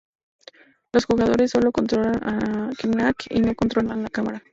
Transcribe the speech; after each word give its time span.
Los 0.91 1.05
jugadores 1.05 1.51
solo 1.51 1.71
controlan 1.71 2.23
a 2.27 2.71
Knack 2.87 3.27
y 3.29 3.39
no 3.39 3.53
controlan 3.53 4.01
la 4.01 4.09
cámara. 4.09 4.41